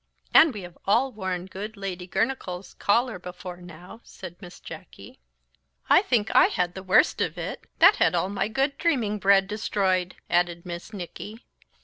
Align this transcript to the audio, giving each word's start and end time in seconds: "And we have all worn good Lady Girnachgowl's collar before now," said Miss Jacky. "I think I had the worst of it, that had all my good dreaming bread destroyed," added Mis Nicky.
"And 0.33 0.51
we 0.51 0.63
have 0.63 0.79
all 0.85 1.11
worn 1.11 1.45
good 1.45 1.77
Lady 1.77 2.07
Girnachgowl's 2.07 2.73
collar 2.73 3.19
before 3.19 3.57
now," 3.57 4.01
said 4.03 4.35
Miss 4.41 4.59
Jacky. 4.59 5.19
"I 5.91 6.01
think 6.01 6.35
I 6.35 6.47
had 6.47 6.73
the 6.73 6.81
worst 6.81 7.21
of 7.21 7.37
it, 7.37 7.67
that 7.77 7.97
had 7.97 8.15
all 8.15 8.29
my 8.29 8.47
good 8.47 8.79
dreaming 8.79 9.19
bread 9.19 9.45
destroyed," 9.47 10.15
added 10.27 10.65
Mis 10.65 10.91
Nicky. 10.91 11.45